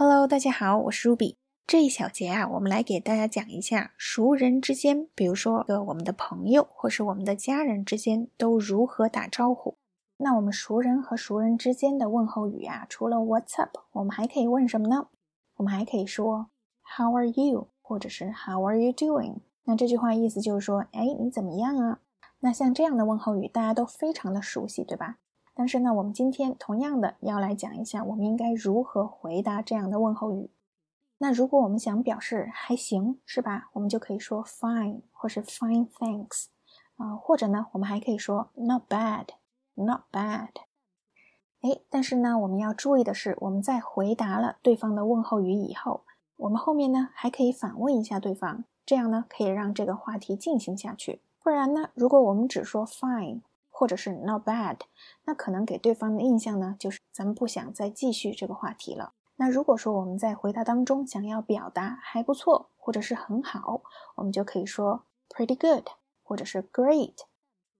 [0.00, 1.34] Hello，大家好，我是 Ruby。
[1.66, 9.74] 这一小节啊，我们来给大家讲一下熟人之间，比如说个我们的朋友或是我们的家人之间都如何打招呼。
[10.18, 15.08] 那我们熟人和熟人之间的问候语啊，除了 What's up，我们还可以问什么呢？
[15.56, 16.46] 我们还可以说
[16.96, 19.38] How are you，或者是 How are you doing？
[19.64, 21.98] 那这句话意思就是说，哎，你怎么样啊？
[22.38, 25.16] 那像这样的问候语，大家都非常的熟悉，对吧？
[25.58, 30.52] 但是呢，我们今天同样的要来讲一下，我们应该如何回答这样的问候语。
[31.18, 33.68] 那如果我们想表示还行，是吧？
[33.72, 36.44] 我们就可以说 fine，或是 fine thanks，
[36.96, 40.50] 啊，或者呢，我们还可以说 not bad，not bad。
[41.62, 46.02] 哎，但是呢，我们要注意的是，我们在回答了对方的问候语以后，
[46.36, 51.20] 我们后面呢还可以反问一下对方，这样呢可以让这个话题进行下去。
[51.42, 53.40] 不然呢，如果我们只说 fine。
[53.78, 54.76] 或者是 not bad，
[55.24, 59.12] 那可能给对方的印象呢，就是咱们不想再继续这个话题了。
[59.36, 63.82] 那如果说我们在回答当中想要表达还不错，或者是很好，
[64.16, 65.84] 我们就可以说 pretty good，
[66.24, 67.14] 或者是 great。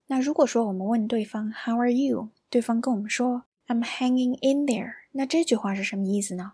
[0.07, 6.53] 那如果说我们问对方 How are you，对方跟我们说 I'm hanging in there，那这句话是什么意思呢？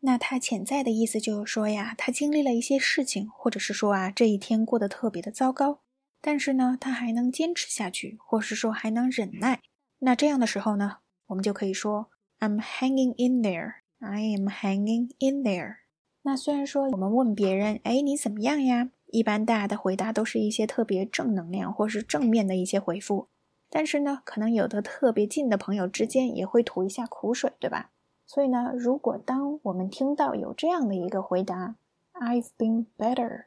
[0.00, 5.78] 那它潜在的意思就是说呀，他经历了一些事情，或者是说啊，这一天过得特别的糟糕。
[6.24, 9.60] 但是呢，他还能坚持下去，或是说还能忍耐。
[9.98, 15.78] 那这样的时候呢，我们就可以说 "I'm hanging in there." I am hanging in there.
[16.22, 18.90] 那虽然说我们问别人，哎，你怎么样呀？
[19.06, 23.26] 一般大家的回答都是一些特别正能量或是正面的一些回复。
[23.68, 27.90] 但是呢，可能有的特别近的朋友之间也会吐一下苦水，对吧？
[28.26, 31.74] 所以呢，如果当我们听到有这样的一个回答
[32.14, 33.46] ，"I've been better."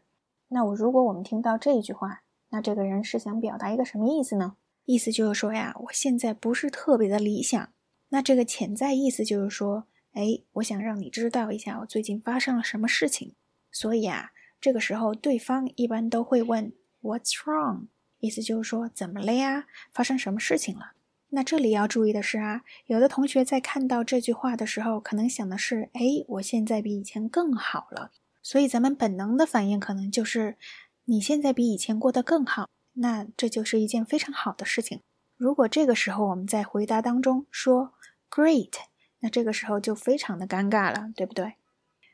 [0.50, 2.24] 那我如果我们听到这一句话。
[2.56, 4.56] 那这个人是想表达一个什么意思呢？
[4.86, 7.70] 意思就是说呀，我现在不是特别的理想。
[8.08, 13.36] 那这个潜在意思就是说，哎，我想让你知道一下我最近发生了什么事情。
[13.74, 17.88] 所以啊，这个时候对方一般都会问 What's wrong？
[18.20, 19.66] 意思就是说怎么了呀？
[19.92, 20.94] 发生什么事情了？
[21.32, 28.12] 那这里要注意的是啊，有的同学在看到这句话的时候，可能想的是，哎，我现在比以前更好了。
[28.42, 30.56] 所以咱们本能的反应可能就是。
[31.08, 35.02] 你现在比以前过得更好，那这就是一件非常好的事情。
[35.38, 37.94] 如果这个时候我们在回答当中说
[38.28, 38.74] “great”，
[39.20, 41.54] 那这个时候就非常的尴尬了，对不对？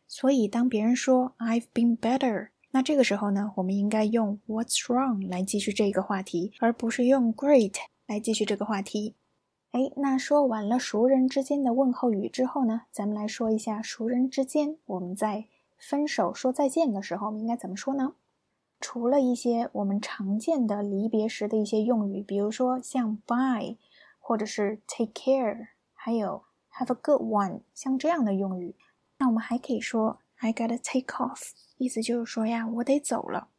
[0.07, 7.75] 所以当别人说 “I've been better”，那这个时候呢，我们应该用 “What's wrong” 来继续这个话题，而不是用 “great”
[8.08, 9.16] 来继续这个话题。
[9.72, 15.46] 哎，那说完了熟人之间的问候语之后呢，咱们来说一下熟人之间我们在
[15.78, 18.16] 分手说再见的时候，我们应该怎么说呢？
[18.81, 23.78] 除了一些我们常见的离别时的一些用语，比如说像 bye，
[24.19, 26.44] 或者是 take care，还有
[26.74, 28.75] have a good one，像这样的用语，
[29.20, 33.50] 那我们还可以说 I gotta take off，意思就是说呀，我得走了。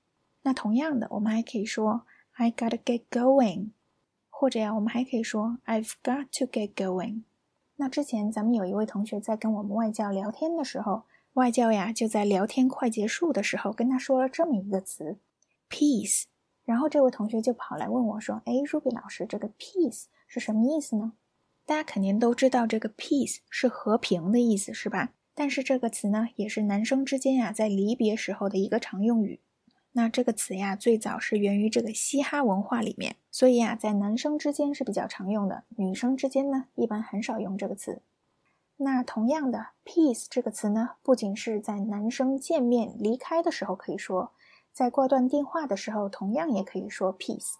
[0.42, 3.70] 那同样的，我们还可以说 I gotta get going，
[4.28, 7.22] 或者呀，我们还可以说 I've got to get going。
[7.76, 11.04] 那之前咱们有一位同学在跟我们外教聊天的时候。
[11.34, 15.16] 外教呀，就在聊天快结束的时候，跟他说了这么一个词
[15.70, 16.24] ，peace。
[16.62, 21.14] 然后这位同学就跑来问我说：“哎，Ruby 老师，这个 peace 是什么意思呢？”
[21.64, 25.14] 大家肯定都知道，这个 peace 是和平的意思，是吧？
[25.34, 29.40] 但是这个词呢，也是男生之间呀，在离别时候的一个常用语。
[29.92, 38.02] 那这个词呀，最早是源于这个嘻哈文化里面，所以呀，在男生之间是比较常用的，女生之间呢，一般很少用这个词。
[38.82, 44.32] 那同样的，peace 这个词呢，不仅是在男生见面离开的时候可以说，
[44.72, 47.52] 在挂断电话的时候，同样也可以说 peace。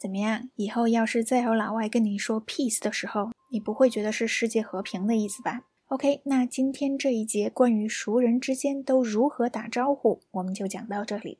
[0.00, 0.48] 怎么样？
[0.56, 11.38] 以后要是再有老外跟你说 peace 的时候，你不会觉得是世界和平的意思吧？OK，那今天这一节关于熟人之间都如何打招呼，我们就讲到这里。